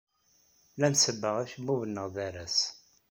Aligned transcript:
La 0.79 0.87
nsebbeɣ 0.91 1.35
acebbub-nneɣ 1.43 2.07
d 2.15 2.17
aras. 2.27 2.59